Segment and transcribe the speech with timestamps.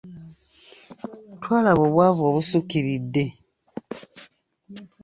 [1.41, 3.25] Twalaba obwavu obusukkiridde.